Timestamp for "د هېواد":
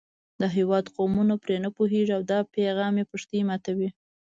0.41-0.85